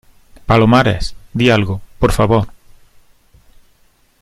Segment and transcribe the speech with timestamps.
[0.47, 2.47] palomares, di algo, por favor.